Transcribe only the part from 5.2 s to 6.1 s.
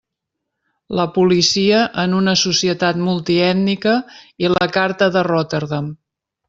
Rotterdam.